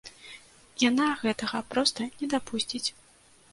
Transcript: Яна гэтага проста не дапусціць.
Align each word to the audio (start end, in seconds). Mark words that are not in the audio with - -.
Яна 0.83 1.09
гэтага 1.23 1.61
проста 1.75 2.09
не 2.19 2.33
дапусціць. 2.35 2.85